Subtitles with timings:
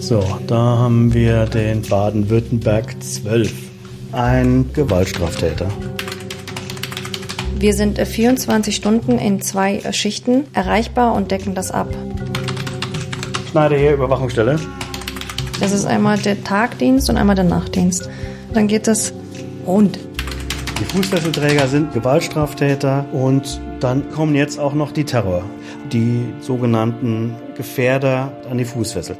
[0.00, 3.52] So, da haben wir den Baden-Württemberg 12.
[4.12, 5.68] Ein Gewaltstraftäter.
[7.58, 11.88] Wir sind 24 Stunden in zwei Schichten erreichbar und decken das ab.
[13.50, 14.58] Schneider hier, Überwachungsstelle.
[15.60, 18.08] Das ist einmal der Tagdienst und einmal der Nachtdienst.
[18.54, 19.12] Dann geht es
[19.66, 19.98] rund.
[20.80, 25.42] Die Fußfesselträger sind Gewaltstraftäter und dann kommen jetzt auch noch die Terror,
[25.92, 29.16] die sogenannten Gefährder an die Fußfessel.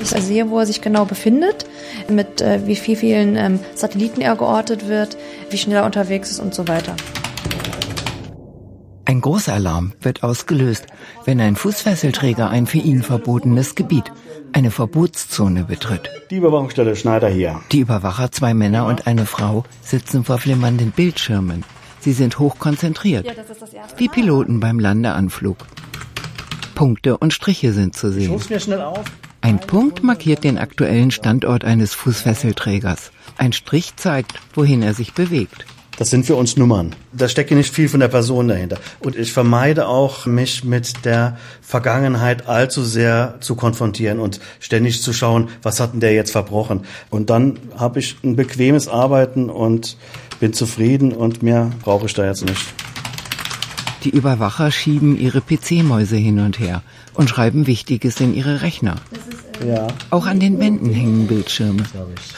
[0.00, 1.66] Ich sehe, wo er sich genau befindet,
[2.08, 5.16] mit äh, wie viel, vielen ähm, Satelliten er geortet wird,
[5.50, 6.94] wie schnell er unterwegs ist und so weiter.
[9.06, 10.86] Ein großer Alarm wird ausgelöst,
[11.24, 14.10] wenn ein Fußfesselträger ein für ihn verbotenes Gebiet,
[14.52, 16.08] eine Verbotszone betritt.
[16.30, 17.60] Die Überwachungsstelle Schneider hier.
[17.70, 21.64] Die Überwacher, zwei Männer und eine Frau, sitzen vor flimmernden Bildschirmen.
[22.04, 23.26] Sie sind hochkonzentriert,
[23.96, 25.56] wie Piloten beim Landeanflug.
[26.74, 28.38] Punkte und Striche sind zu sehen.
[28.50, 29.04] mir schnell auf.
[29.40, 33.10] Ein Punkt markiert den aktuellen Standort eines Fußfesselträgers.
[33.38, 35.64] Ein Strich zeigt, wohin er sich bewegt.
[35.96, 36.94] Das sind für uns Nummern.
[37.12, 38.78] Da steckt nicht viel von der Person dahinter.
[38.98, 45.12] Und ich vermeide auch, mich mit der Vergangenheit allzu sehr zu konfrontieren und ständig zu
[45.12, 46.84] schauen, was hat denn der jetzt verbrochen.
[47.10, 49.96] Und dann habe ich ein bequemes Arbeiten und
[50.40, 52.74] bin zufrieden und mehr brauche ich da jetzt nicht.
[54.04, 56.82] Die Überwacher schieben ihre PC-Mäuse hin und her
[57.14, 58.96] und schreiben Wichtiges in ihre Rechner.
[59.66, 59.86] Ja.
[60.10, 61.84] Auch an den Wänden hängen Bildschirme.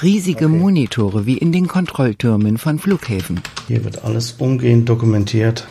[0.02, 3.40] Riesige Monitore wie in den Kontrolltürmen von Flughäfen.
[3.66, 5.66] Hier wird alles umgehend dokumentiert.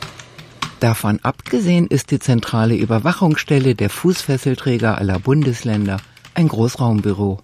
[0.81, 5.97] Davon abgesehen ist die zentrale Überwachungsstelle der Fußfesselträger aller Bundesländer
[6.33, 7.39] ein Großraumbüro.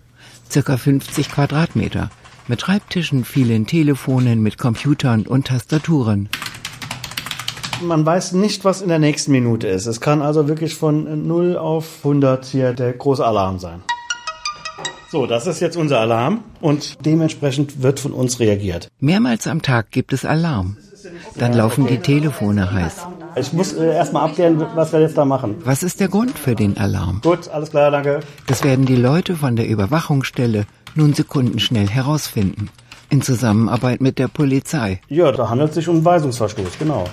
[0.50, 2.10] Circa 50 Quadratmeter.
[2.52, 6.28] Mit Schreibtischen, vielen Telefonen, mit Computern und Tastaturen.
[7.82, 9.86] Man weiß nicht, was in der nächsten Minute ist.
[9.86, 13.84] Es kann also wirklich von 0 auf 100 hier der große Alarm sein.
[15.10, 18.90] So, das ist jetzt unser Alarm und dementsprechend wird von uns reagiert.
[19.00, 20.76] Mehrmals am Tag gibt es Alarm.
[21.38, 23.08] Dann laufen die Telefone heiß.
[23.38, 25.56] Ich muss äh, erstmal abklären, was wir jetzt da machen.
[25.64, 27.22] Was ist der Grund für den Alarm?
[27.24, 28.20] Gut, alles klar, danke.
[28.48, 30.66] Das werden die Leute von der Überwachungsstelle
[30.96, 32.70] nun sekundenschnell herausfinden.
[33.10, 35.02] In Zusammenarbeit mit der Polizei.
[35.10, 37.06] Ja, da handelt es sich um Weisungsverstoß, genau.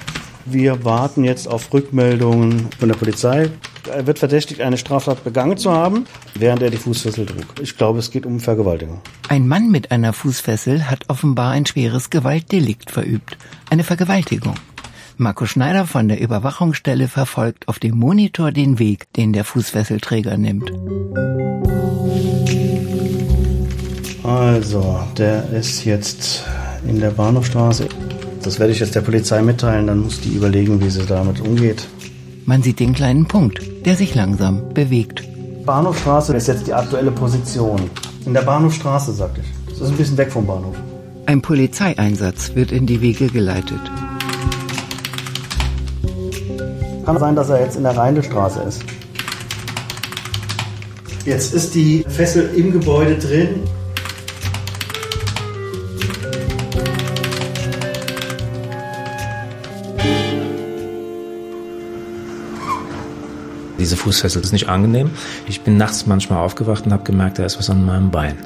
[0.45, 3.51] Wir warten jetzt auf Rückmeldungen von der Polizei.
[3.93, 7.45] Er wird verdächtigt, eine Straftat begangen zu haben, während er die Fußfessel trug.
[7.61, 9.01] Ich glaube, es geht um Vergewaltigung.
[9.29, 13.37] Ein Mann mit einer Fußfessel hat offenbar ein schweres Gewaltdelikt verübt.
[13.69, 14.55] Eine Vergewaltigung.
[15.19, 20.71] Marco Schneider von der Überwachungsstelle verfolgt auf dem Monitor den Weg, den der Fußfesselträger nimmt.
[24.23, 26.45] Also, der ist jetzt
[26.87, 27.89] in der Bahnhofstraße.
[28.43, 31.87] Das werde ich jetzt der Polizei mitteilen, dann muss die überlegen, wie sie damit umgeht.
[32.45, 35.23] Man sieht den kleinen Punkt, der sich langsam bewegt.
[35.67, 37.91] Bahnhofstraße ist jetzt die aktuelle Position.
[38.25, 39.69] In der Bahnhofstraße, sagte ich.
[39.69, 40.77] Das ist ein bisschen weg vom Bahnhof.
[41.27, 43.81] Ein Polizeieinsatz wird in die Wege geleitet.
[47.05, 48.83] Kann sein, dass er jetzt in der Rheindestraße ist.
[51.27, 53.61] Jetzt ist die Fessel im Gebäude drin.
[63.89, 65.13] Diese Fußfessel ist nicht angenehm.
[65.47, 68.37] Ich bin nachts manchmal aufgewacht und habe gemerkt, da ist was an meinem Bein.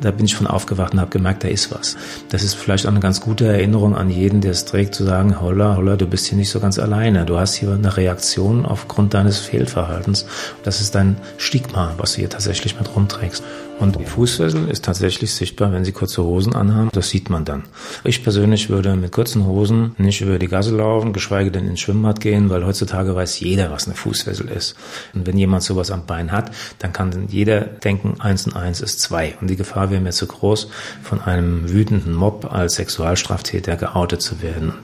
[0.00, 1.96] Da bin ich von aufgewacht und habe gemerkt, da ist was.
[2.28, 5.40] Das ist vielleicht auch eine ganz gute Erinnerung an jeden, der es trägt, zu sagen,
[5.40, 7.24] holla, holla, du bist hier nicht so ganz alleine.
[7.24, 10.26] Du hast hier eine Reaktion aufgrund deines Fehlverhaltens.
[10.62, 13.42] Das ist dein Stigma, was du hier tatsächlich mit rumträgst.
[13.80, 16.90] Und die Fußfessel ist tatsächlich sichtbar, wenn sie kurze Hosen anhaben.
[16.92, 17.64] Das sieht man dann.
[18.04, 22.20] Ich persönlich würde mit kurzen Hosen nicht über die Gasse laufen, geschweige denn ins Schwimmbad
[22.20, 24.76] gehen, weil heutzutage weiß jeder, was eine Fußfessel ist.
[25.12, 29.00] Und wenn jemand sowas am Bein hat, dann kann jeder denken, eins und eins ist
[29.00, 29.34] zwei.
[29.40, 30.68] Und die Gefahr wäre mir zu groß,
[31.02, 34.74] von einem wütenden Mob als Sexualstraftäter geoutet zu werden.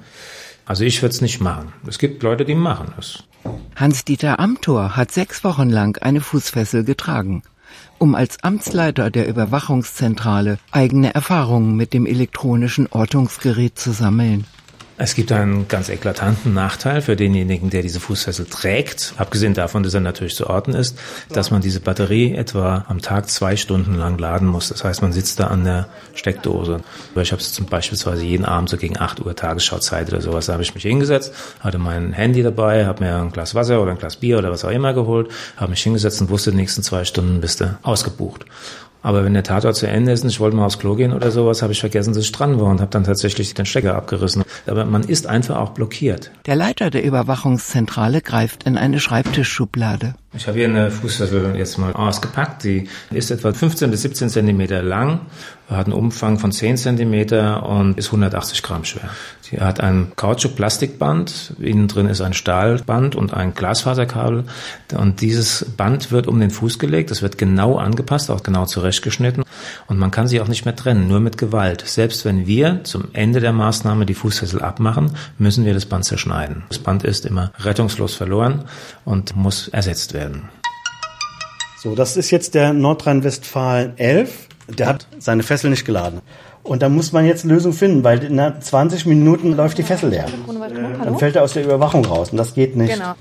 [0.67, 1.73] Also ich würde es nicht machen.
[1.87, 3.23] Es gibt Leute, die machen es.
[3.77, 7.43] Hans-Dieter Amthor hat sechs Wochen lang eine Fußfessel getragen
[8.01, 14.47] um als Amtsleiter der Überwachungszentrale eigene Erfahrungen mit dem elektronischen Ortungsgerät zu sammeln.
[15.03, 19.15] Es gibt einen ganz eklatanten Nachteil für denjenigen, der diese Fußfessel trägt.
[19.17, 20.99] Abgesehen davon, dass er natürlich zu orten ist,
[21.31, 24.69] dass man diese Batterie etwa am Tag zwei Stunden lang laden muss.
[24.69, 26.83] Das heißt, man sitzt da an der Steckdose.
[27.17, 30.45] Ich habe es zum beispielsweise jeden Abend so gegen 8 Uhr Tagesschauzeit oder sowas.
[30.45, 33.93] Da habe ich mich hingesetzt, hatte mein Handy dabei, habe mir ein Glas Wasser oder
[33.93, 36.83] ein Glas Bier oder was auch immer geholt, habe mich hingesetzt und wusste, die nächsten
[36.83, 38.45] zwei Stunden bist du ausgebucht.
[39.03, 41.31] Aber wenn der Tatort zu Ende ist und ich wollte mal aufs Klo gehen oder
[41.31, 44.45] sowas, habe ich vergessen, dass ich dran war und habe dann tatsächlich den Stecker abgerissen.
[44.67, 46.31] Aber man ist einfach auch blockiert.
[46.47, 50.15] Der Leiter der Überwachungszentrale greift in eine Schreibtischschublade.
[50.33, 52.63] Ich habe hier eine Fußfessel jetzt mal ausgepackt.
[52.63, 55.23] Die ist etwa 15 bis 17 Zentimeter lang,
[55.69, 59.11] hat einen Umfang von 10 Zentimeter und ist 180 Gramm schwer.
[59.41, 64.45] Sie hat ein Kautschuk-Plastikband, innen drin ist ein Stahlband und ein Glasfaserkabel.
[64.97, 69.43] Und dieses Band wird um den Fuß gelegt, es wird genau angepasst, auch genau zurechtgeschnitten.
[69.89, 71.83] Und man kann sie auch nicht mehr trennen, nur mit Gewalt.
[71.85, 76.63] Selbst wenn wir zum Ende der Maßnahme die Fußfessel abmachen, müssen wir das Band zerschneiden.
[76.69, 78.65] Das Band ist immer rettungslos verloren
[79.05, 80.20] und muss ersetzt werden.
[81.83, 84.49] So, das ist jetzt der Nordrhein-Westfalen 11.
[84.69, 86.21] Der hat seine Fessel nicht geladen.
[86.63, 90.11] Und da muss man jetzt eine Lösung finden, weil in 20 Minuten läuft die Fessel
[90.11, 90.27] leer.
[91.03, 92.93] Dann fällt er aus der Überwachung raus und das geht nicht.
[92.93, 93.15] Genau.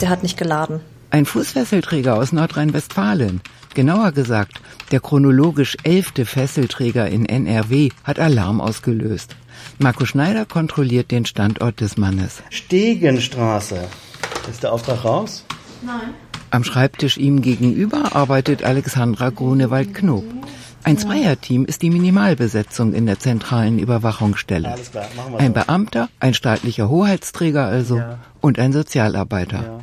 [0.00, 0.80] Der hat nicht geladen.
[1.10, 3.40] Ein Fußfesselträger aus Nordrhein-Westfalen.
[3.74, 9.36] Genauer gesagt, der chronologisch elfte Fesselträger in NRW hat Alarm ausgelöst.
[9.78, 12.42] Marco Schneider kontrolliert den Standort des Mannes.
[12.50, 13.78] Stegenstraße.
[14.50, 15.45] Ist der Auftrag raus?
[15.86, 16.14] Nein.
[16.50, 20.24] Am Schreibtisch ihm gegenüber arbeitet Alexandra Grunewald-Knob.
[20.84, 24.70] Ein Zweierteam ist die Minimalbesetzung in der zentralen Überwachungsstelle.
[24.72, 25.60] Alles klar, machen wir Ein so.
[25.60, 28.18] Beamter, ein staatlicher Hoheitsträger also Ja.
[28.40, 29.56] und ein Sozialarbeiter.
[29.62, 29.80] Ja.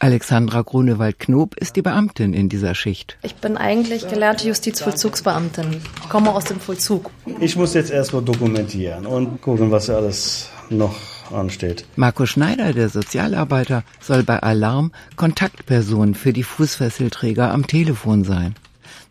[0.00, 3.18] Alexandra Grunewald-Knob ist die Beamtin in dieser Schicht.
[3.22, 5.82] Ich bin eigentlich gelernte Justizvollzugsbeamtin.
[6.08, 7.10] Komme aus dem Vollzug.
[7.38, 10.94] Ich muss jetzt erstmal dokumentieren und gucken, was alles noch
[11.32, 11.84] ansteht.
[11.96, 18.54] Marco Schneider, der Sozialarbeiter, soll bei Alarm Kontaktperson für die Fußfesselträger am Telefon sein.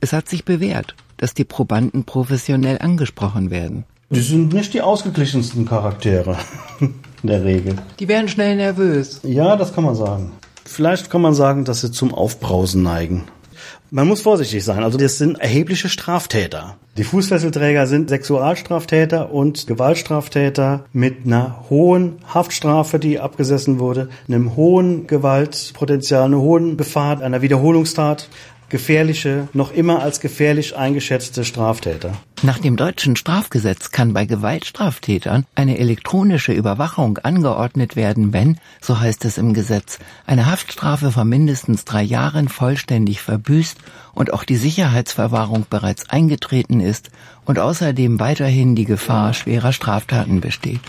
[0.02, 3.86] Es hat sich bewährt, dass die Probanden professionell angesprochen werden.
[4.10, 6.38] Die sind nicht die ausgeglichensten Charaktere
[6.80, 6.94] in
[7.24, 7.76] der Regel.
[8.00, 9.20] Die werden schnell nervös.
[9.24, 10.32] Ja, das kann man sagen.
[10.66, 13.26] Vielleicht kann man sagen, dass sie zum Aufbrausen neigen.
[13.92, 14.84] Man muss vorsichtig sein.
[14.84, 16.78] Also das sind erhebliche Straftäter.
[16.98, 25.08] Die Fußfesselträger sind Sexualstraftäter und Gewaltstraftäter mit einer hohen Haftstrafe, die abgesessen wurde, einem hohen
[25.08, 28.30] Gewaltpotenzial, einer hohen Gefahr einer Wiederholungstat.
[28.70, 32.14] Gefährliche, noch immer als gefährlich eingeschätzte Straftäter.
[32.42, 39.26] Nach dem deutschen Strafgesetz kann bei Gewaltstraftätern eine elektronische Überwachung angeordnet werden, wenn, so heißt
[39.26, 43.78] es im Gesetz, eine Haftstrafe von mindestens drei Jahren vollständig verbüßt
[44.14, 47.10] und auch die Sicherheitsverwahrung bereits eingetreten ist
[47.44, 50.80] und außerdem weiterhin die Gefahr schwerer Straftaten besteht.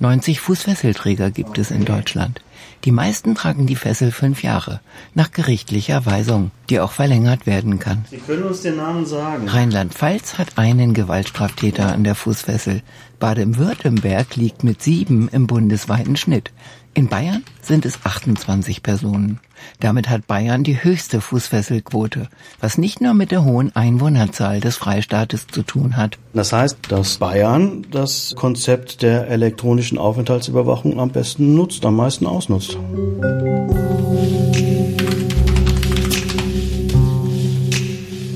[0.00, 2.40] 90 Fußfesselträger gibt es in Deutschland.
[2.86, 4.80] Die meisten tragen die Fessel fünf Jahre,
[5.12, 8.04] nach gerichtlicher Weisung, die auch verlängert werden kann.
[8.08, 9.48] Sie können uns den Namen sagen.
[9.48, 12.82] Rheinland-Pfalz hat einen Gewaltstraftäter an der Fußfessel.
[13.18, 16.52] Baden-Württemberg liegt mit sieben im bundesweiten Schnitt.
[16.96, 19.38] In Bayern sind es 28 Personen.
[19.80, 25.46] Damit hat Bayern die höchste Fußfesselquote, was nicht nur mit der hohen Einwohnerzahl des Freistaates
[25.46, 26.16] zu tun hat.
[26.32, 32.78] Das heißt, dass Bayern das Konzept der elektronischen Aufenthaltsüberwachung am besten nutzt, am meisten ausnutzt.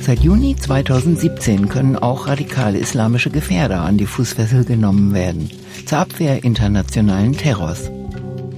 [0.03, 5.49] Seit Juni 2017 können auch radikal-islamische Gefährder an die Fußfessel genommen werden,
[5.87, 7.91] zur Abwehr internationalen Terrors.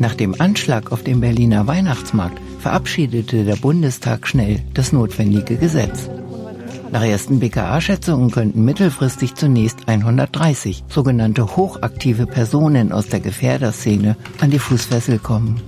[0.02, 6.10] Nach dem Anschlag auf dem Berliner Weihnachtsmarkt verabschiedete der Bundestag schnell das notwendige Gesetz.
[6.90, 14.58] Nach ersten BKA-Schätzungen könnten mittelfristig zunächst 130 sogenannte hochaktive Personen aus der Gefährderszene an die
[14.58, 15.60] Fußfessel kommen.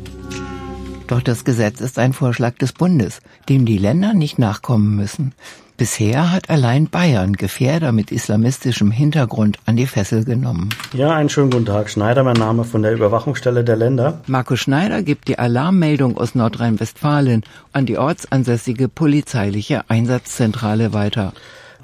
[1.07, 5.33] Doch das Gesetz ist ein Vorschlag des Bundes, dem die Länder nicht nachkommen müssen.
[5.77, 10.69] Bisher hat allein Bayern Gefährder mit islamistischem Hintergrund an die Fessel genommen.
[10.93, 11.91] Ja, einen schönen guten Tag.
[11.91, 14.21] Schneider, mein Name von der Überwachungsstelle der Länder.
[14.29, 21.33] Marco Schneider gibt die Alarmmeldung aus Nordrhein-Westfalen an die ortsansässige polizeiliche Einsatzzentrale weiter.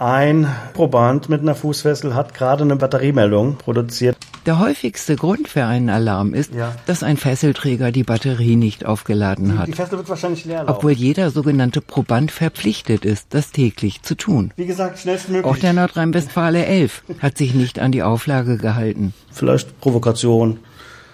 [0.01, 4.17] Ein Proband mit einer Fußfessel hat gerade eine Batteriemeldung produziert.
[4.47, 6.75] Der häufigste Grund für einen Alarm ist, Ja.
[6.87, 10.71] dass ein Fesselträger die Batterie nicht aufgeladen hat, Die Fessel wird wahrscheinlich leer laufen.
[10.75, 14.53] obwohl jeder sogenannte Proband verpflichtet ist, das täglich zu tun.
[14.57, 15.45] Wie gesagt, schnellstmöglich.
[15.45, 19.13] Auch der Nordrhein-Westfale 11 hat sich nicht an die Auflage gehalten.
[19.31, 20.61] Vielleicht Provokation,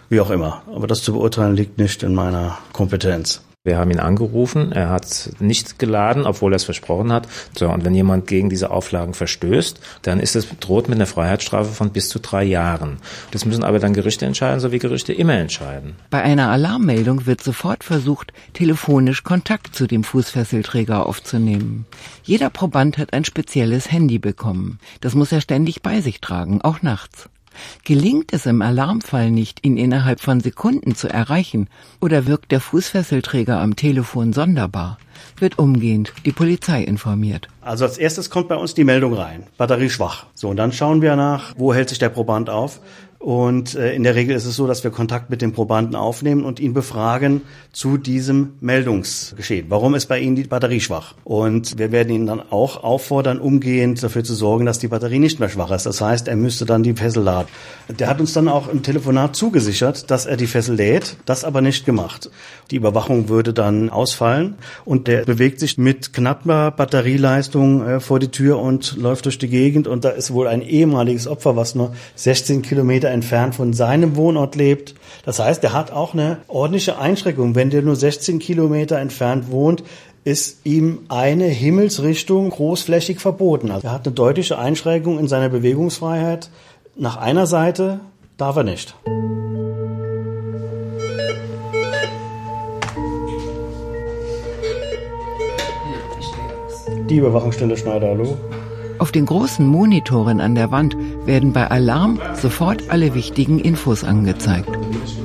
[0.08, 0.62] wie auch immer.
[0.72, 3.42] Aber das zu beurteilen liegt nicht in meiner Kompetenz.
[3.66, 7.26] Wir haben ihn angerufen, er hat nicht geladen, obwohl er es versprochen hat.
[7.58, 11.72] So, und wenn jemand gegen diese Auflagen verstößt, dann ist es droht mit einer Freiheitsstrafe
[11.72, 12.98] von bis zu drei Jahren.
[13.32, 15.96] Das müssen aber dann Gerichte entscheiden, so wie Gerichte immer entscheiden.
[16.10, 21.86] Bei einer Alarmmeldung wird sofort versucht, telefonisch Kontakt zu dem Fußfesselträger aufzunehmen.
[22.22, 24.78] Jeder Proband hat ein spezielles Handy bekommen.
[25.00, 27.28] Das muss er ständig bei sich tragen, auch nachts.
[27.84, 31.68] Gelingt es im Alarmfall nicht, ihn innerhalb von Sekunden zu erreichen,
[32.00, 34.98] oder wirkt der Fußfesselträger am Telefon sonderbar,
[35.38, 37.48] wird umgehend die Polizei informiert.
[37.60, 39.44] Also als erstes kommt bei uns die Meldung rein.
[39.56, 40.26] Batterie schwach.
[40.34, 42.80] So, und dann schauen wir nach, wo hält sich der Proband auf.
[43.26, 46.44] Und äh, in der Regel ist es so, dass wir Kontakt mit dem Probanden aufnehmen
[46.44, 47.42] und ihn befragen
[47.72, 49.66] zu diesem Meldungsgeschehen.
[49.68, 51.14] Warum ist bei Ihnen die Batterie schwach?
[51.24, 55.40] Und wir werden ihn dann auch auffordern, umgehend dafür zu sorgen, dass die Batterie nicht
[55.40, 55.86] mehr schwach ist.
[55.86, 57.48] Das heißt, er müsste dann die Fessel laden.
[57.98, 61.62] Der hat uns dann auch im Telefonat zugesichert, dass er die Fessel lädt, das aber
[61.62, 62.30] nicht gemacht.
[62.70, 64.54] Die Überwachung würde dann ausfallen
[64.84, 69.48] und der bewegt sich mit knapper Batterieleistung äh, vor die Tür und läuft durch die
[69.48, 74.14] Gegend und da ist wohl ein ehemaliges Opfer, was nur 16 Kilometer entfernt von seinem
[74.14, 74.94] Wohnort lebt.
[75.24, 77.54] Das heißt, er hat auch eine ordentliche Einschränkung.
[77.54, 79.82] Wenn der nur 16 Kilometer entfernt wohnt,
[80.24, 83.70] ist ihm eine Himmelsrichtung großflächig verboten.
[83.70, 86.50] Also er hat eine deutliche Einschränkung in seiner Bewegungsfreiheit.
[86.96, 88.00] Nach einer Seite
[88.36, 88.94] darf er nicht.
[97.08, 98.36] Die Überwachungsstelle Schneider, hallo.
[98.98, 104.70] Auf den großen Monitoren an der Wand werden bei Alarm sofort alle wichtigen Infos angezeigt.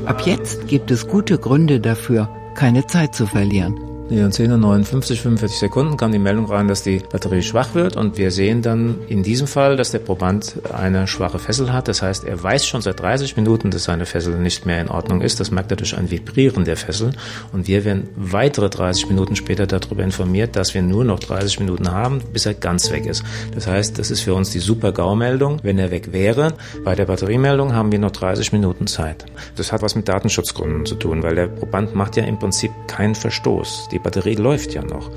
[0.05, 3.90] Ab jetzt gibt es gute Gründe dafür, keine Zeit zu verlieren.
[4.11, 8.17] Nee, um 10.59 45 Sekunden kam die Meldung rein, dass die Batterie schwach wird und
[8.17, 11.87] wir sehen dann in diesem Fall, dass der Proband eine schwache Fessel hat.
[11.87, 15.21] Das heißt, er weiß schon seit 30 Minuten, dass seine Fessel nicht mehr in Ordnung
[15.21, 15.39] ist.
[15.39, 17.13] Das merkt er durch ein Vibrieren der Fessel
[17.53, 21.89] und wir werden weitere 30 Minuten später darüber informiert, dass wir nur noch 30 Minuten
[21.89, 23.23] haben, bis er ganz weg ist.
[23.55, 25.59] Das heißt, das ist für uns die Super-GAU-Meldung.
[25.63, 29.23] Wenn er weg wäre, bei der Batteriemeldung haben wir noch 30 Minuten Zeit.
[29.55, 33.15] Das hat was mit Datenschutzgründen zu tun, weil der Proband macht ja im Prinzip keinen
[33.15, 33.87] Verstoß.
[33.89, 35.10] Die Batterie läuft ja noch.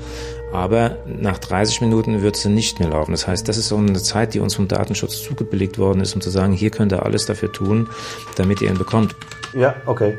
[0.53, 3.11] Aber nach 30 Minuten wird sie nicht mehr laufen.
[3.11, 6.21] Das heißt, das ist so eine Zeit, die uns vom Datenschutz zugebilligt worden ist, um
[6.21, 7.89] zu sagen, hier könnt ihr alles dafür tun,
[8.37, 9.15] damit ihr ihn bekommt.
[9.53, 10.17] Ja, okay.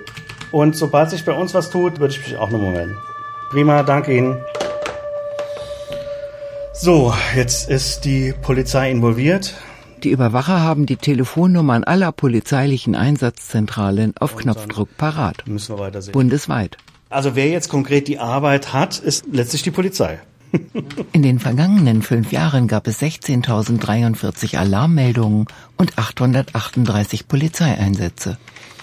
[0.53, 2.97] Und sobald sich bei uns was tut, würde ich mich auch nochmal melden.
[3.51, 4.37] Prima, danke Ihnen.
[6.73, 9.55] So, jetzt ist die Polizei involviert.
[10.03, 15.43] Die Überwacher haben die Telefonnummern aller polizeilichen Einsatzzentralen auf Knopfdruck parat.
[15.47, 16.13] Müssen wir weitersehen.
[16.13, 16.77] Bundesweit.
[17.09, 20.19] Also wer jetzt konkret die Arbeit hat, ist letztlich die Polizei.
[21.13, 25.47] In den vergangenen fünf Jahren gab es 16.043 Alarmmeldungen
[25.77, 28.39] und 838 Polizeieinsätze.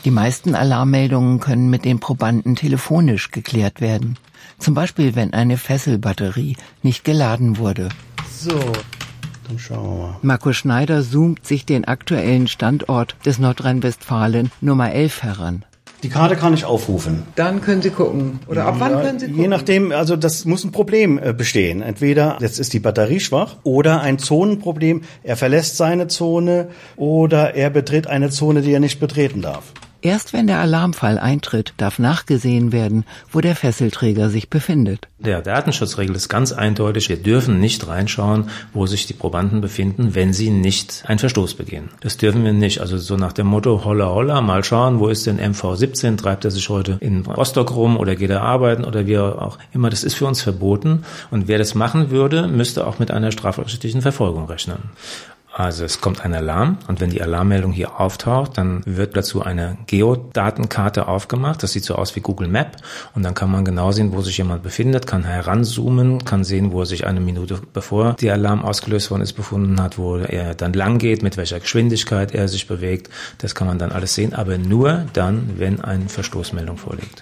[0.06, 4.18] Die meisten Alarmmeldungen können mit den Probanden telefonisch geklärt werden.
[4.60, 7.90] Zum Beispiel, wenn eine Fesselbatterie nicht geladen wurde.
[8.32, 8.60] So,
[9.48, 10.16] dann schauen wir mal.
[10.22, 15.66] Marco Schneider zoomt sich den aktuellen Standort des Nordrhein-Westfalen Nummer 11 heran.
[16.04, 17.24] Die Karte kann ich aufrufen.
[17.36, 18.40] Dann können Sie gucken.
[18.48, 19.42] Oder ab wann Ja, können Sie gucken?
[19.42, 21.82] Je nachdem, also das muss ein Problem äh, bestehen.
[21.82, 25.04] Entweder jetzt ist die Batterie schwach oder ein Zonenproblem.
[25.24, 26.68] Er verlässt seine Zone
[26.98, 29.72] oder er betritt eine Zone, die er nicht betreten darf.
[30.04, 35.08] Erst wenn der Alarmfall eintritt, darf nachgesehen werden, wo der Fesselträger sich befindet.
[35.18, 40.34] Der Datenschutzregel ist ganz eindeutig, wir dürfen nicht reinschauen, wo sich die Probanden befinden, wenn
[40.34, 41.88] sie nicht einen Verstoß begehen.
[42.02, 42.82] Das dürfen wir nicht.
[42.82, 46.52] Also so nach dem Motto, holla holla, mal schauen, wo ist denn MV17, treibt er
[46.52, 49.90] sich heute in Rostock rum oder geht er arbeiten oder wie auch immer.
[49.90, 51.06] Das ist für uns verboten.
[51.32, 54.80] Und wer das machen würde, müsste auch mit einer strafrechtlichen Verfolgung rechnen.
[55.56, 59.78] Also es kommt ein Alarm und wenn die Alarmmeldung hier auftaucht, dann wird dazu eine
[59.86, 61.62] Geodatenkarte aufgemacht.
[61.62, 62.78] Das sieht so aus wie Google Map
[63.14, 66.80] und dann kann man genau sehen, wo sich jemand befindet, kann heranzoomen, kann sehen, wo
[66.80, 70.74] er sich eine Minute bevor der Alarm ausgelöst worden ist befunden hat, wo er dann
[70.74, 73.12] lang geht, mit welcher Geschwindigkeit er sich bewegt.
[73.38, 77.22] Das kann man dann alles sehen, aber nur dann, wenn eine Verstoßmeldung vorliegt.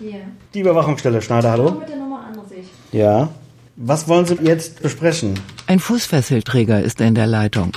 [0.00, 0.22] Hier.
[0.52, 1.70] Die Überwachungsstelle Schneider, hallo?
[1.70, 2.66] Mit der Nummer an sich.
[2.90, 3.28] Ja.
[3.76, 5.38] Was wollen Sie jetzt besprechen?
[5.66, 7.72] Ein Fußfesselträger ist in der Leitung.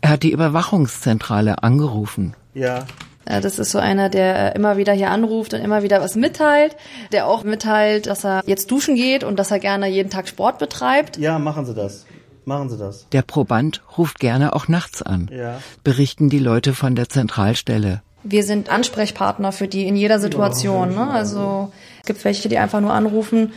[0.00, 2.34] Er hat die Überwachungszentrale angerufen.
[2.54, 2.84] Ja.
[3.26, 6.76] Das ist so einer, der immer wieder hier anruft und immer wieder was mitteilt,
[7.10, 10.58] der auch mitteilt, dass er jetzt duschen geht und dass er gerne jeden Tag Sport
[10.58, 11.16] betreibt.
[11.16, 12.04] Ja, machen Sie das.
[12.44, 13.08] Machen Sie das.
[13.08, 15.58] Der Proband ruft gerne auch nachts an, Ja.
[15.82, 18.02] berichten die Leute von der Zentralstelle.
[18.24, 20.94] Wir sind Ansprechpartner für die in jeder Situation.
[20.94, 21.08] Ne?
[21.10, 21.72] Also
[22.02, 23.52] es gibt welche, die einfach nur anrufen,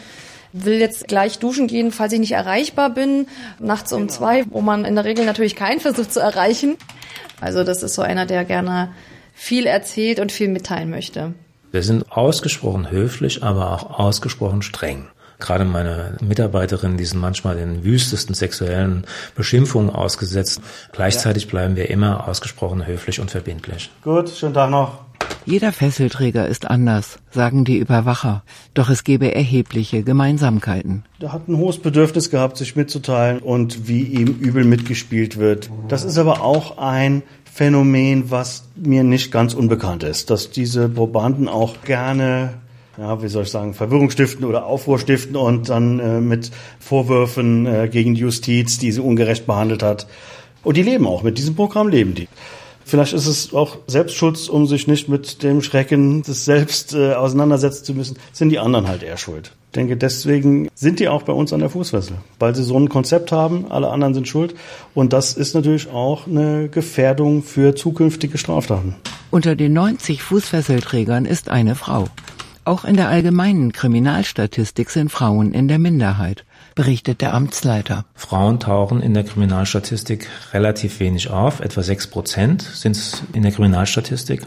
[0.54, 3.28] will jetzt gleich duschen gehen, falls ich nicht erreichbar bin,
[3.60, 6.78] nachts um zwei, wo man in der Regel natürlich keinen versucht zu erreichen.
[7.42, 8.90] Also das ist so einer, der gerne
[9.34, 11.34] viel erzählt und viel mitteilen möchte.
[11.72, 15.08] Wir sind ausgesprochen höflich, aber auch ausgesprochen streng.
[15.40, 20.62] Gerade meine Mitarbeiterinnen, die sind manchmal den wüstesten sexuellen Beschimpfungen ausgesetzt.
[20.94, 23.92] Gleichzeitig bleiben wir immer ausgesprochen höflich und verbindlich.
[24.04, 25.07] Gut, schönen Tag noch.
[25.48, 28.44] Jeder Fesselträger ist anders, sagen die Überwacher.
[28.74, 31.06] Doch es gebe erhebliche Gemeinsamkeiten.
[31.22, 35.70] Der hat ein hohes Bedürfnis gehabt, sich mitzuteilen und wie ihm übel mitgespielt wird.
[35.88, 41.48] Das ist aber auch ein Phänomen, was mir nicht ganz unbekannt ist, dass diese Probanden
[41.48, 42.56] auch gerne,
[42.98, 47.66] ja, wie soll ich sagen, Verwirrung stiften oder Aufruhr stiften und dann äh, mit Vorwürfen
[47.66, 50.08] äh, gegen die Justiz, die sie ungerecht behandelt hat.
[50.66, 52.28] Und die leben auch, mit diesem Programm leben die.
[52.88, 57.84] Vielleicht ist es auch Selbstschutz, um sich nicht mit dem Schrecken des Selbst äh, auseinandersetzen
[57.84, 59.52] zu müssen, sind die anderen halt eher schuld.
[59.72, 62.88] Ich denke, deswegen sind die auch bei uns an der Fußfessel, weil sie so ein
[62.88, 64.56] Konzept haben, alle anderen sind schuld.
[64.96, 68.96] Und das ist natürlich auch eine Gefährdung für zukünftige Straftaten.
[69.32, 72.06] Unter den 90 Fußfesselträgern ist eine Frau.
[72.64, 76.46] Auch in der allgemeinen Kriminalstatistik sind Frauen in der Minderheit
[76.78, 78.06] berichtet der Amtsleiter.
[78.16, 81.60] Frauen tauchen in der Kriminalstatistik relativ wenig auf.
[81.60, 84.44] Etwa sechs Prozent sind es in der Kriminalstatistik.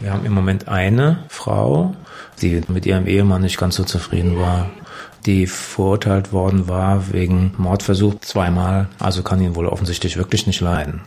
[0.00, 1.94] Wir haben im Moment eine Frau,
[2.42, 4.70] die mit ihrem Ehemann nicht ganz so zufrieden war
[5.26, 11.02] die verurteilt worden war wegen Mordversuch zweimal, also kann ihn wohl offensichtlich wirklich nicht leiden.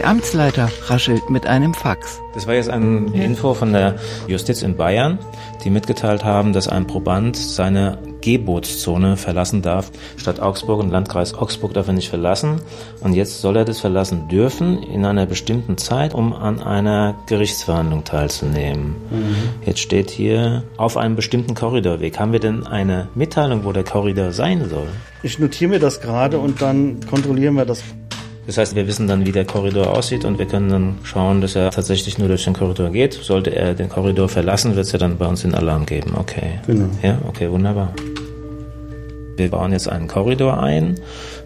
[0.00, 2.22] Der Amtsleiter raschelt mit einem Fax.
[2.32, 3.96] Das war jetzt eine Info von der
[4.28, 5.18] Justiz in Bayern,
[5.62, 9.90] die mitgeteilt haben, dass ein Proband seine Gebotszone verlassen darf.
[10.16, 12.62] Stadt Augsburg und Landkreis Augsburg darf er nicht verlassen.
[13.00, 18.04] Und jetzt soll er das verlassen dürfen in einer bestimmten Zeit, um an einer Gerichtsverhandlung
[18.04, 18.96] teilzunehmen.
[19.10, 19.36] Mhm.
[19.66, 22.18] Jetzt steht hier auf einem bestimmten Korridorweg.
[22.18, 24.88] Haben wir denn eine Mitteilung, wo der Korridor sein soll?
[25.22, 27.82] Ich notiere mir das gerade und dann kontrollieren wir das.
[28.50, 31.54] Das heißt, wir wissen dann, wie der Korridor aussieht und wir können dann schauen, dass
[31.54, 33.12] er tatsächlich nur durch den Korridor geht.
[33.12, 36.14] Sollte er den Korridor verlassen, wird es ja dann bei uns den Alarm geben.
[36.18, 36.58] Okay.
[36.66, 36.86] Genau.
[37.00, 37.94] Ja, okay, wunderbar.
[39.36, 40.98] Wir bauen jetzt einen Korridor ein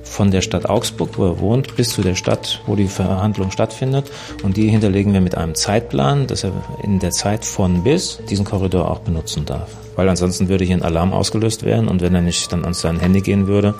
[0.02, 4.10] von der Stadt Augsburg, wo er wohnt, bis zu der Stadt, wo die Verhandlung stattfindet.
[4.42, 8.46] Und die hinterlegen wir mit einem Zeitplan, dass er in der Zeit von bis diesen
[8.46, 9.68] Korridor auch benutzen darf.
[9.94, 12.98] Weil ansonsten würde hier ein Alarm ausgelöst werden und wenn er nicht dann ans sein
[12.98, 13.74] Handy gehen würde,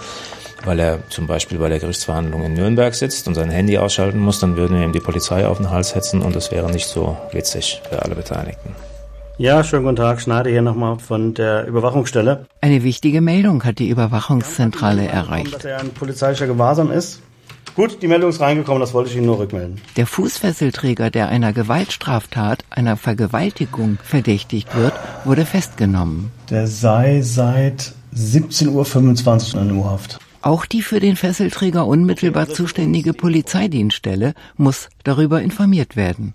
[0.64, 4.40] weil er zum Beispiel bei der Gerichtsverhandlung in Nürnberg sitzt und sein Handy ausschalten muss,
[4.40, 7.16] dann würden wir ihm die Polizei auf den Hals setzen und das wäre nicht so
[7.33, 8.75] witzig für alle Beteiligten.
[9.37, 10.21] Ja, schönen guten Tag.
[10.21, 12.47] Schneider hier nochmal von der Überwachungsstelle.
[12.61, 15.54] Eine wichtige Meldung hat die Überwachungszentrale erreicht.
[15.54, 17.21] Dass er ein polizeilicher Gewahrsam ist.
[17.75, 19.80] Gut, die Meldung ist reingekommen, das wollte ich Ihnen nur rückmelden.
[19.97, 24.92] Der Fußfesselträger, der einer Gewaltstraftat, einer Vergewaltigung verdächtigt wird,
[25.25, 26.30] wurde festgenommen.
[26.50, 30.21] Der sei seit 17.25 Uhr in U-Haft.
[30.45, 36.35] Auch die für den Fesselträger unmittelbar zuständige Polizeidienststelle muss darüber informiert werden.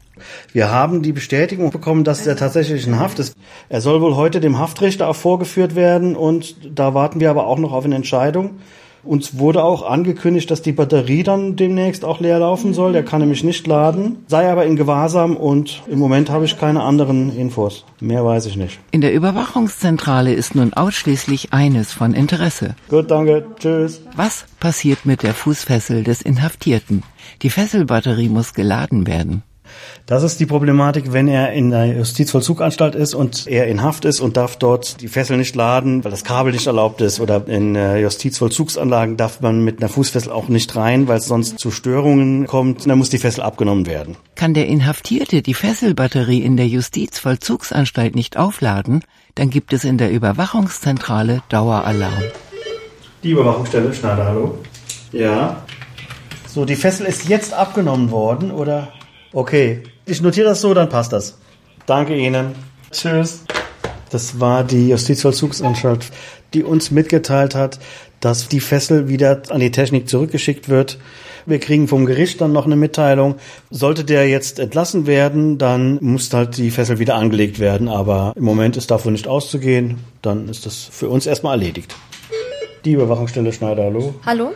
[0.52, 3.36] Wir haben die Bestätigung bekommen, dass er tatsächlich in Haft ist.
[3.70, 7.60] Er soll wohl heute dem Haftrichter auch vorgeführt werden und da warten wir aber auch
[7.60, 8.56] noch auf eine Entscheidung.
[9.04, 12.94] Uns wurde auch angekündigt, dass die Batterie dann demnächst auch leer laufen soll.
[12.94, 16.84] Der kann nämlich nicht laden, sei aber in Gewahrsam und im Moment habe ich keine
[16.84, 17.86] anderen Infos.
[18.00, 18.80] Mehr weiß ich nicht.
[18.92, 22.76] In der Überwachungszentrale ist nun ausschließlich eines von Interesse.
[22.90, 23.46] Gut, danke.
[23.60, 24.02] Tschüss.
[24.16, 27.04] Was passiert mit der Fußfessel des Inhaftierten?
[27.42, 29.44] Die Fesselbatterie muss geladen werden.
[30.06, 34.20] Das ist die Problematik, wenn er in der Justizvollzuganstalt ist und er in Haft ist
[34.20, 37.20] und darf dort die Fessel nicht laden, weil das Kabel nicht erlaubt ist.
[37.20, 41.70] Oder in Justizvollzugsanlagen darf man mit einer Fußfessel auch nicht rein, weil es sonst zu
[41.70, 42.88] Störungen kommt.
[42.88, 44.18] Dann muss die Fessel abgenommen werden.
[44.36, 49.04] Kann der Inhaftierte die Fesselbatterie in der Justizvollzugsanstalt nicht aufladen,
[49.36, 52.24] dann gibt es in der Überwachungszentrale Daueralarm.
[53.24, 54.58] Die Überwachungsstelle, Schneider, hallo.
[55.12, 55.64] Ja.
[56.48, 58.94] So, die Fessel ist jetzt abgenommen worden, oder?
[59.32, 61.38] Okay, ich notiere das so, dann passt das.
[61.86, 62.56] Danke Ihnen.
[62.92, 63.44] Tschüss.
[64.10, 66.08] Das war die Justizvollzugsanstalt,
[66.54, 67.80] die uns mitgeteilt hat,
[68.20, 70.98] dass die Fessel wieder an die Technik zurückgeschickt wird.
[71.46, 73.36] Wir kriegen vom Gericht dann noch eine Mitteilung.
[73.70, 77.88] Sollte der jetzt entlassen werden, dann muss halt die Fessel wieder angelegt werden.
[77.88, 80.00] Aber im Moment ist davon nicht auszugehen.
[80.22, 81.96] Dann ist das für uns erstmal erledigt.
[82.86, 84.16] Die Überwachungsstelle Schneider, hallo.
[84.26, 84.54] Hallo?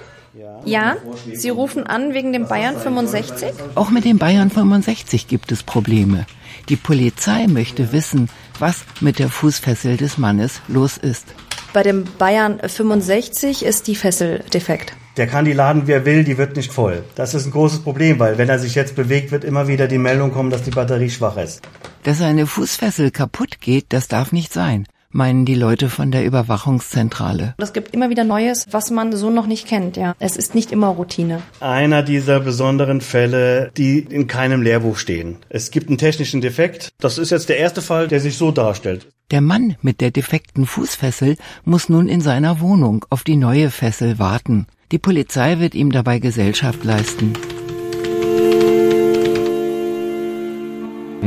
[0.65, 0.95] Ja,
[1.31, 3.53] Sie rufen an wegen dem Bayern 65?
[3.75, 6.25] Auch mit dem Bayern 65 gibt es Probleme.
[6.69, 11.27] Die Polizei möchte wissen, was mit der Fußfessel des Mannes los ist.
[11.71, 14.93] Bei dem Bayern 65 ist die Fessel defekt.
[15.17, 17.03] Der kann die laden, wie er will, die wird nicht voll.
[17.13, 19.99] Das ist ein großes Problem, weil wenn er sich jetzt bewegt, wird immer wieder die
[19.99, 21.61] Meldung kommen, dass die Batterie schwach ist.
[22.01, 27.55] Dass eine Fußfessel kaputt geht, das darf nicht sein meinen die Leute von der Überwachungszentrale.
[27.57, 30.15] Es gibt immer wieder Neues, was man so noch nicht kennt, ja.
[30.19, 31.41] Es ist nicht immer Routine.
[31.59, 35.37] Einer dieser besonderen Fälle, die in keinem Lehrbuch stehen.
[35.49, 36.89] Es gibt einen technischen Defekt.
[36.99, 39.07] Das ist jetzt der erste Fall, der sich so darstellt.
[39.31, 44.19] Der Mann mit der defekten Fußfessel muss nun in seiner Wohnung auf die neue Fessel
[44.19, 44.67] warten.
[44.91, 47.33] Die Polizei wird ihm dabei Gesellschaft leisten.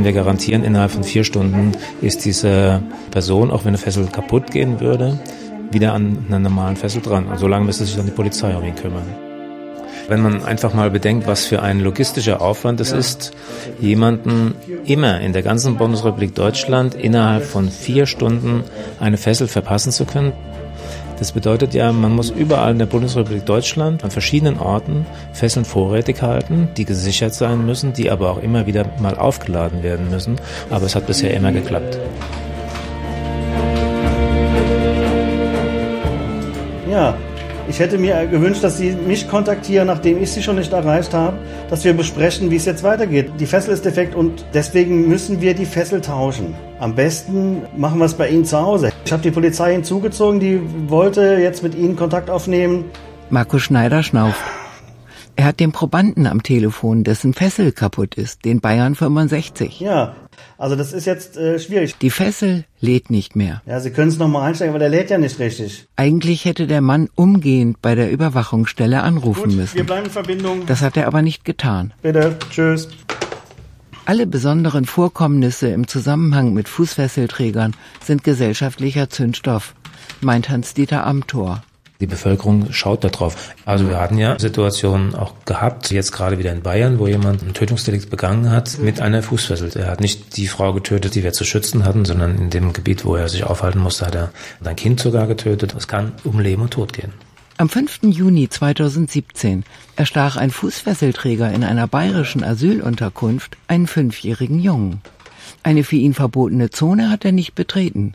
[0.03, 2.81] Wir garantieren, innerhalb von vier Stunden ist diese
[3.11, 5.19] Person, auch wenn eine Fessel kaputt gehen würde,
[5.71, 7.27] wieder an einer normalen Fessel dran.
[7.27, 9.03] Und so lange müsste sich dann die Polizei um ihn kümmern.
[10.07, 13.33] Wenn man einfach mal bedenkt, was für ein logistischer Aufwand es ist,
[13.81, 14.55] jemanden
[14.85, 18.63] immer in der ganzen Bundesrepublik Deutschland innerhalb von vier Stunden
[19.01, 20.31] eine Fessel verpassen zu können,
[21.17, 26.21] Das bedeutet ja, man muss überall in der Bundesrepublik Deutschland an verschiedenen Orten Fesseln vorrätig
[26.21, 30.35] halten, die gesichert sein müssen, die aber auch immer wieder mal aufgeladen werden müssen.
[30.69, 31.97] Aber es hat bisher immer geklappt.
[36.89, 37.17] Ja,
[37.69, 41.37] ich hätte mir gewünscht, dass Sie mich kontaktieren, nachdem ich Sie schon nicht erreicht habe,
[41.69, 43.31] dass wir besprechen, wie es jetzt weitergeht.
[43.39, 46.55] Die Fessel ist defekt und deswegen müssen wir die Fessel tauschen.
[46.79, 48.91] Am besten machen wir es bei Ihnen zu Hause.
[49.05, 52.85] Ich habe die Polizei hinzugezogen, die wollte jetzt mit Ihnen Kontakt aufnehmen.
[53.29, 54.39] Markus Schneider schnauft.
[55.35, 59.79] Er hat den Probanden am Telefon, dessen Fessel kaputt ist, den Bayern 65.
[59.79, 60.15] Ja,
[60.57, 61.95] also das ist jetzt äh, schwierig.
[61.99, 63.61] Die Fessel lädt nicht mehr.
[63.65, 65.87] Ja, Sie können es nochmal einsteigen, aber der lädt ja nicht richtig.
[65.95, 69.75] Eigentlich hätte der Mann umgehend bei der Überwachungsstelle anrufen Gut, müssen.
[69.75, 70.65] wir bleiben in Verbindung.
[70.65, 71.93] Das hat er aber nicht getan.
[72.01, 72.89] Bitte, tschüss.
[74.05, 79.75] Alle besonderen Vorkommnisse im Zusammenhang mit Fußfesselträgern sind gesellschaftlicher Zündstoff,
[80.21, 81.61] meint Hans-Dieter Amthor.
[81.99, 83.53] Die Bevölkerung schaut darauf.
[83.65, 87.53] Also wir hatten ja Situationen auch gehabt, jetzt gerade wieder in Bayern, wo jemand ein
[87.53, 89.71] Tötungsdelikt begangen hat mit einer Fußfessel.
[89.75, 93.03] Er hat nicht die Frau getötet, die wir zu schützen hatten, sondern in dem Gebiet,
[93.03, 94.31] wo er sich aufhalten musste, hat er
[94.61, 95.73] sein Kind sogar getötet.
[95.75, 97.13] Es kann um Leben und Tod gehen.
[97.59, 98.01] Am 5.
[98.03, 99.63] Juni 2017
[99.95, 105.01] erstach ein Fußfesselträger in einer bayerischen Asylunterkunft einen fünfjährigen Jungen.
[105.63, 108.13] Eine für ihn verbotene Zone hat er nicht betreten.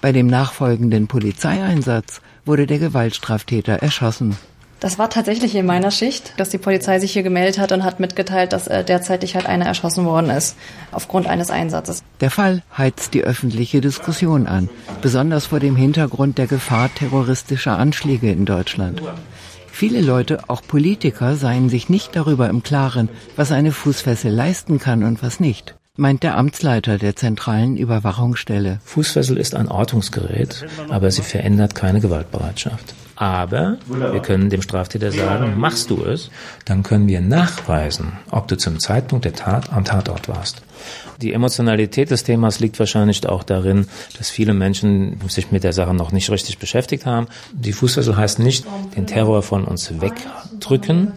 [0.00, 4.36] Bei dem nachfolgenden Polizeieinsatz wurde der Gewaltstraftäter erschossen.
[4.80, 7.98] Das war tatsächlich in meiner Schicht, dass die Polizei sich hier gemeldet hat und hat
[7.98, 10.56] mitgeteilt, dass äh, derzeitig halt einer erschossen worden ist,
[10.92, 12.04] aufgrund eines Einsatzes.
[12.20, 14.68] Der Fall heizt die öffentliche Diskussion an,
[15.02, 19.02] besonders vor dem Hintergrund der Gefahr terroristischer Anschläge in Deutschland.
[19.72, 25.02] Viele Leute, auch Politiker, seien sich nicht darüber im Klaren, was eine Fußfessel leisten kann
[25.02, 28.78] und was nicht meint der Amtsleiter der zentralen Überwachungsstelle.
[28.84, 32.94] Fußfessel ist ein Ortungsgerät, aber sie verändert keine Gewaltbereitschaft.
[33.16, 36.30] Aber wir können dem Straftäter sagen, machst du es,
[36.64, 40.62] dann können wir nachweisen, ob du zum Zeitpunkt der Tat am Tatort warst.
[41.20, 45.94] Die Emotionalität des Themas liegt wahrscheinlich auch darin, dass viele Menschen sich mit der Sache
[45.94, 47.26] noch nicht richtig beschäftigt haben.
[47.52, 51.12] Die Fußfessel heißt nicht, den Terror von uns wegdrücken,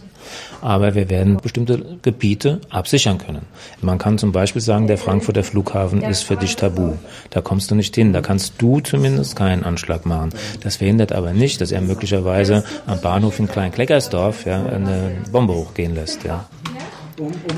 [0.62, 3.45] aber wir werden bestimmte Gebiete absichern können.
[3.82, 6.93] Man kann zum Beispiel sagen, der Frankfurter Flughafen ist für dich tabu.
[7.30, 8.13] Da kommst du nicht hin.
[8.13, 10.30] Da kannst du zumindest keinen Anschlag machen.
[10.62, 15.95] Das verhindert aber nicht, dass er möglicherweise am Bahnhof in Klein-Kleckersdorf ja, eine Bombe hochgehen
[15.95, 16.24] lässt.
[16.24, 16.45] Ja.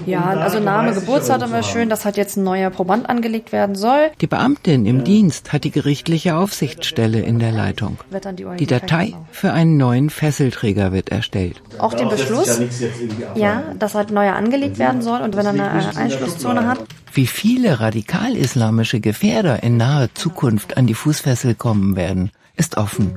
[0.06, 4.12] Ja, also Name, Geburtsdatum wäre schön, dass halt jetzt ein neuer Proband angelegt werden soll.
[4.22, 7.98] Die Beamtin im Dienst hat die gerichtliche Aufsichtsstelle in der Leitung.
[8.60, 11.62] Die Datei für einen neuen Fesselträger wird erstellt.
[11.80, 12.62] Auch den Beschluss,
[13.36, 16.80] ja, dass halt neuer angelegt werden soll und wenn er eine Einschlusszone hat.
[17.14, 23.14] Wie viele radikal-islamische Gefährder in naher Zukunft an die Fußfessel kommen werden, ist offen.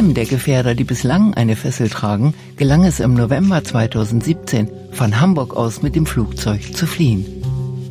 [0.00, 5.54] Einem der Gefährder, die bislang eine Fessel tragen, gelang es im November 2017, von Hamburg
[5.54, 7.26] aus mit dem Flugzeug zu fliehen.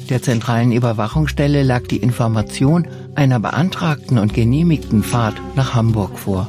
[0.10, 6.48] Der zentralen Überwachungsstelle lag die Information einer beantragten und genehmigten Fahrt nach Hamburg vor.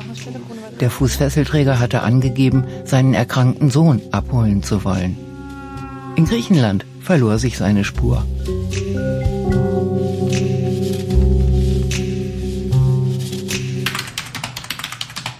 [0.80, 5.18] Der Fußfesselträger hatte angegeben, seinen erkrankten Sohn abholen zu wollen.
[6.16, 8.24] In Griechenland verlor sich seine Spur.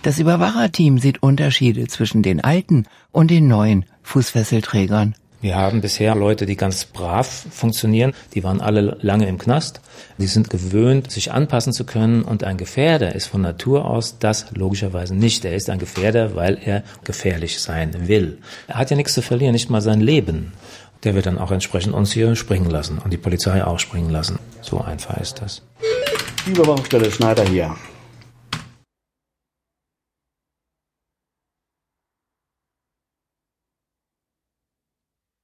[0.03, 5.15] Das Überwacherteam sieht Unterschiede zwischen den alten und den neuen Fußfesselträgern.
[5.43, 8.15] Wir haben bisher Leute, die ganz brav funktionieren.
[8.35, 9.83] Die waren alle lange im Knast.
[10.17, 12.23] Die sind gewöhnt, sich anpassen zu können.
[12.23, 15.45] Und ein Gefährder ist von Natur aus das logischerweise nicht.
[15.45, 18.39] Er ist ein Gefährder, weil er gefährlich sein will.
[18.69, 20.53] Er hat ja nichts zu verlieren, nicht mal sein Leben.
[21.05, 24.39] Der wird dann auch entsprechend uns hier springen lassen und die Polizei auch springen lassen.
[24.63, 25.63] So einfach ist das.
[26.47, 27.77] Die Überwachungsstelle Schneider hier.